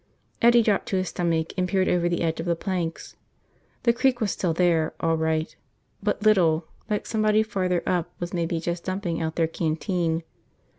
Eddie 0.41 0.63
dropped 0.63 0.87
to 0.87 0.95
his 0.95 1.09
stomach 1.09 1.53
and 1.57 1.67
peered 1.69 1.87
over 1.87 2.09
the 2.09 2.23
edge 2.23 2.39
of 2.39 2.47
the 2.47 2.55
planks. 2.55 3.15
The 3.83 3.93
creek 3.93 4.19
was 4.19 4.31
still 4.31 4.51
there, 4.51 4.95
all 4.99 5.15
right. 5.15 5.55
But 6.01 6.23
little, 6.23 6.65
like 6.89 7.05
somebody 7.05 7.43
farther 7.43 7.83
up 7.85 8.11
was 8.19 8.33
maybe 8.33 8.59
just 8.59 8.83
dumping 8.85 9.21
out 9.21 9.35
their 9.35 9.45
canteen. 9.45 10.23